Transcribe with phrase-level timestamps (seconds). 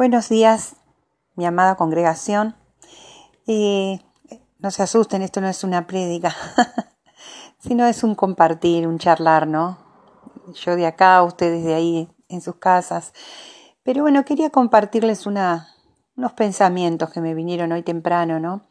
[0.00, 0.76] Buenos días,
[1.36, 2.56] mi amada congregación.
[3.46, 4.00] Eh,
[4.58, 6.34] no se asusten, esto no es una prédica,
[7.58, 9.76] sino es un compartir, un charlar, ¿no?
[10.54, 13.12] Yo de acá, ustedes de ahí en sus casas.
[13.82, 15.68] Pero bueno, quería compartirles una,
[16.16, 18.70] unos pensamientos que me vinieron hoy temprano, ¿no?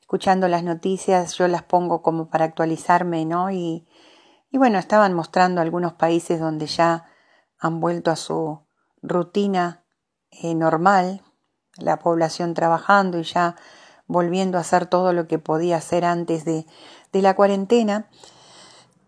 [0.00, 3.50] Escuchando las noticias, yo las pongo como para actualizarme, ¿no?
[3.50, 3.88] Y,
[4.52, 7.06] y bueno, estaban mostrando algunos países donde ya
[7.58, 8.60] han vuelto a su
[9.02, 9.82] rutina
[10.30, 11.22] eh, normal,
[11.76, 13.56] la población trabajando y ya
[14.06, 16.66] volviendo a hacer todo lo que podía hacer antes de,
[17.12, 18.08] de la cuarentena.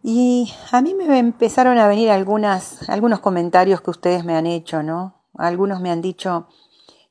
[0.02, 4.82] Y a mí me empezaron a venir algunas, algunos comentarios que ustedes me han hecho,
[4.82, 5.22] ¿no?
[5.34, 6.48] Algunos me han dicho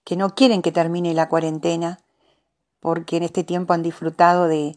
[0.04, 2.00] que no quieren que termine la cuarentena
[2.80, 4.76] porque en este tiempo han disfrutado de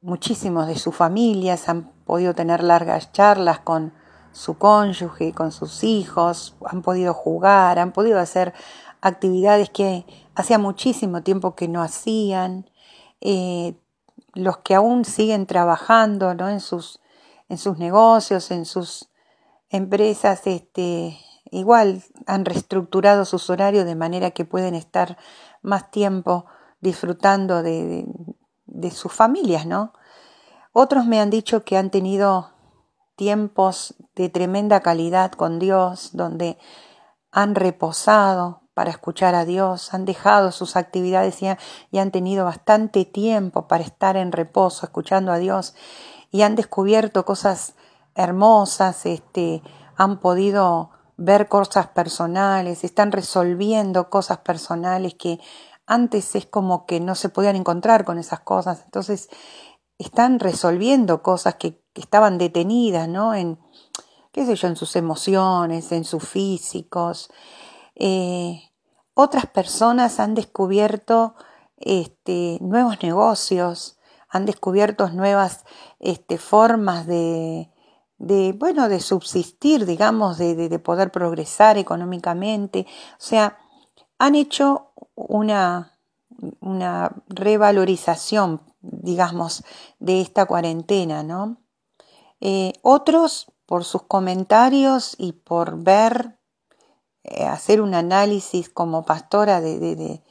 [0.00, 3.94] muchísimos de sus familias, han podido tener largas charlas con
[4.34, 8.52] su cónyuge, con sus hijos, han podido jugar, han podido hacer
[9.00, 12.68] actividades que hacía muchísimo tiempo que no hacían,
[13.20, 13.76] eh,
[14.34, 16.48] los que aún siguen trabajando ¿no?
[16.48, 17.00] en, sus,
[17.48, 19.08] en sus negocios, en sus
[19.70, 21.16] empresas, este,
[21.52, 25.16] igual han reestructurado sus horarios de manera que pueden estar
[25.62, 26.46] más tiempo
[26.80, 28.06] disfrutando de, de,
[28.66, 29.92] de sus familias, ¿no?
[30.72, 32.53] Otros me han dicho que han tenido
[33.16, 36.58] tiempos de tremenda calidad con Dios, donde
[37.30, 43.68] han reposado para escuchar a Dios, han dejado sus actividades y, han tenido bastante tiempo
[43.68, 45.74] para estar en reposo, escuchando a Dios,
[46.30, 47.74] y han descubierto cosas
[48.16, 49.62] hermosas, este,
[49.96, 55.38] han podido ver cosas personales, están resolviendo cosas personales que
[55.86, 58.82] antes es como que no se podían encontrar con esas cosas.
[58.84, 59.28] Entonces,
[59.98, 63.34] están resolviendo cosas que, estaban detenidas, ¿no?
[63.34, 63.58] En,
[64.32, 67.30] qué sé yo, en sus emociones, en sus físicos.
[67.94, 68.60] Eh,
[69.14, 71.34] otras personas han descubierto
[71.76, 75.64] este, nuevos negocios, han descubierto nuevas
[76.00, 77.70] este, formas de,
[78.58, 82.86] bueno, de subsistir, digamos, de, de, de poder progresar económicamente.
[83.12, 83.58] O sea,
[84.18, 85.98] han hecho una,
[86.60, 89.64] una revalorización digamos,
[89.98, 91.56] de esta cuarentena, ¿no?
[92.40, 96.38] Eh, otros, por sus comentarios y por ver,
[97.22, 100.22] eh, hacer un análisis como pastora de, de,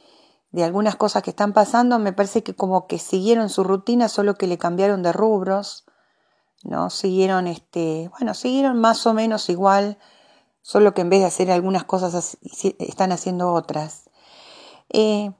[0.52, 4.34] de, algunas cosas que están pasando, me parece que como que siguieron su rutina, solo
[4.36, 5.84] que le cambiaron de rubros,
[6.62, 6.90] ¿no?
[6.90, 9.98] Siguieron, este, bueno, siguieron más o menos igual,
[10.62, 12.38] solo que en vez de hacer algunas cosas
[12.78, 14.08] están haciendo otras.
[14.90, 15.32] Eh,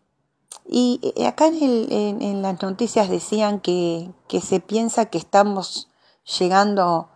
[0.67, 4.11] y acá en, las noticias decían que,
[4.43, 5.89] se piensa que estamos
[6.25, 7.11] llegando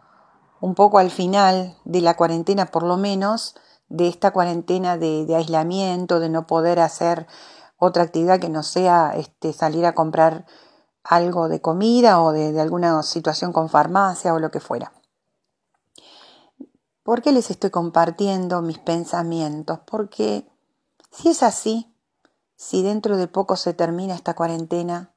[0.60, 3.54] un poco al final de la cuarentena, por lo menos,
[3.88, 7.26] de esta cuarentena de, aislamiento, de no poder hacer
[7.78, 10.46] otra actividad que no sea este, salir a comprar
[11.02, 14.92] algo de comida o de, alguna situación con farmacia o lo que fuera.
[17.02, 19.78] ¿Por qué les estoy compartiendo mis pensamientos?
[19.86, 20.46] Porque
[21.10, 21.94] si es así,
[22.56, 25.14] si dentro de poco se termina esta cuarentena,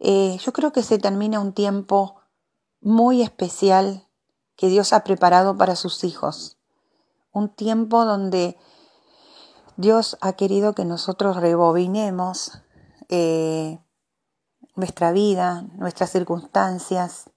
[0.00, 2.17] eh, yo creo que se termina un tiempo
[2.80, 4.06] muy especial
[4.56, 6.58] que Dios ha preparado para sus hijos.
[7.32, 8.56] Un tiempo donde
[9.76, 12.60] Dios ha querido que nosotros rebobinemos
[13.08, 13.78] eh,
[14.74, 17.30] nuestra vida, nuestras circunstancias,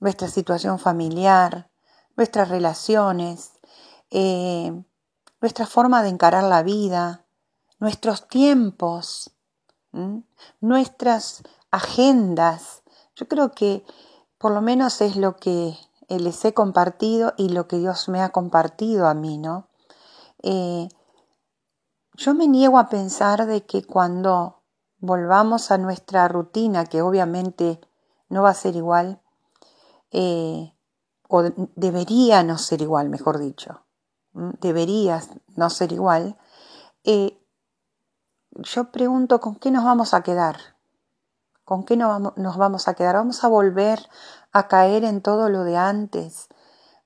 [0.00, 1.70] nuestra situación familiar,
[2.16, 3.52] nuestras relaciones,
[4.10, 4.82] eh,
[5.40, 7.24] nuestra forma de encarar la vida,
[7.78, 9.30] nuestros tiempos,
[10.60, 12.82] nuestras agendas.
[13.16, 13.84] Yo creo que
[14.42, 18.30] por lo menos es lo que les he compartido y lo que Dios me ha
[18.30, 19.68] compartido a mí, ¿no?
[20.42, 20.88] Eh,
[22.14, 24.64] yo me niego a pensar de que cuando
[24.98, 27.80] volvamos a nuestra rutina, que obviamente
[28.30, 29.22] no va a ser igual,
[30.10, 30.74] eh,
[31.28, 31.44] o
[31.76, 33.84] debería no ser igual, mejor dicho,
[34.32, 35.22] debería
[35.54, 36.36] no ser igual,
[37.04, 37.38] eh,
[38.50, 40.71] yo pregunto, ¿con qué nos vamos a quedar?
[41.72, 43.14] ¿Con qué nos vamos a quedar?
[43.14, 44.06] ¿Vamos a volver
[44.52, 46.48] a caer en todo lo de antes?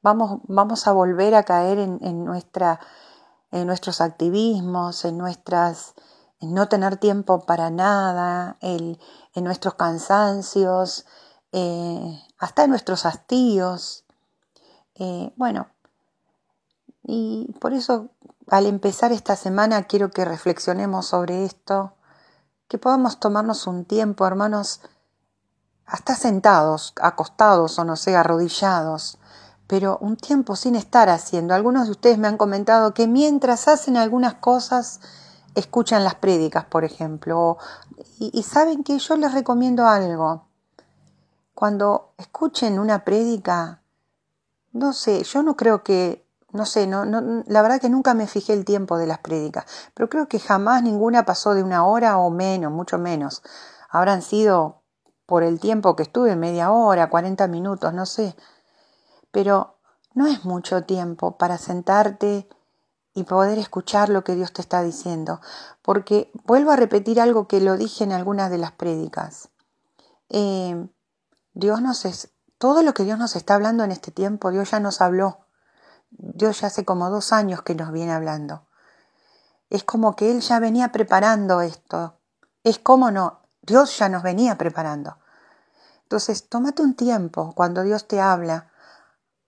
[0.03, 2.81] ¿Vamos, vamos a volver a caer en, en, nuestra,
[3.53, 5.95] en nuestros activismos, en nuestras
[6.41, 8.99] en no tener tiempo para nada, en
[9.37, 11.07] nuestros cansancios,
[11.53, 14.05] eh, hasta en nuestros hastíos.
[14.97, 15.69] Eh, bueno,
[17.05, 18.09] y por eso
[18.49, 21.93] al empezar esta semana quiero que reflexionemos sobre esto,
[22.69, 24.81] que podamos tomarnos un tiempo, hermanos,
[25.87, 29.19] hasta sentados, acostados o no sé, arrodillados,
[29.67, 31.55] pero un tiempo sin estar haciendo.
[31.55, 35.01] Algunos de ustedes me han comentado que mientras hacen algunas cosas,
[35.55, 37.59] escuchan las prédicas, por ejemplo.
[38.19, 40.47] Y, saben que yo les recomiendo algo.
[41.55, 43.83] Cuando escuchen una prédica,
[44.73, 46.26] no sé, yo no creo que,
[46.57, 49.65] no sé, no, no, la verdad que nunca me fijé el tiempo de las prédicas,
[49.95, 53.43] pero creo que jamás ninguna pasó de una hora o menos, mucho menos.
[53.89, 54.83] Habrán sido
[55.27, 58.35] por el tiempo que estuve, media hora, 40 minutos, no sé.
[59.31, 59.79] Pero
[60.15, 62.49] no es mucho tiempo para sentarte
[63.15, 65.41] y poder escuchar lo que Dios te está diciendo.
[65.83, 69.49] Porque vuelvo a repetir algo que lo dije en algunas de las prédicas.
[70.29, 70.89] Eh,
[71.55, 74.81] Dios nos es, todo lo que Dios nos está hablando en este tiempo, Dios ya
[74.81, 75.46] nos habló.
[76.11, 78.67] Dios ya hace como dos años que nos viene hablando.
[79.71, 82.19] Es como que Él ya venía preparando esto.
[82.63, 85.17] Es como no, Dios ya nos venía preparando.
[86.03, 88.71] Entonces, tómate un tiempo cuando Dios te habla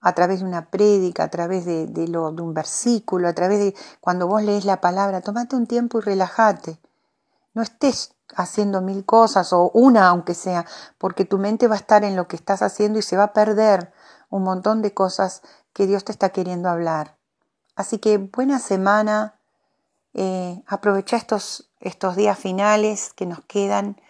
[0.01, 3.75] a través de una prédica, a través de, lo, de un versículo, a través de
[4.01, 6.81] cuando vos lees la palabra, tómate un tiempo y relájate.
[7.55, 10.67] No estés haciendo mil cosas o una aunque sea,
[10.99, 13.33] porque tu mente va a estar en lo que estás haciendo y se va a
[13.33, 13.93] perder
[14.31, 15.43] un montón de cosas
[15.79, 17.15] que Dios te está queriendo hablar.
[17.77, 19.39] Así que buena semana,
[20.13, 24.01] eh, aprovecha estos, estos días finales que nos quedan,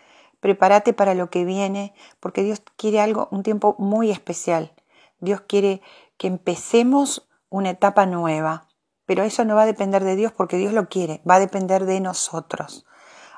[0.41, 4.73] prepárate para lo que viene, porque Dios quiere algo, un tiempo muy especial.
[5.21, 5.83] Dios quiere
[6.17, 8.67] que empecemos una etapa nueva,
[9.05, 11.85] pero eso no va a depender de Dios porque Dios lo quiere, va a depender
[11.85, 12.87] de nosotros.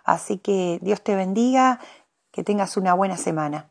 [0.05, 1.81] Así que Dios te bendiga,
[2.31, 3.71] que tengas una buena semana.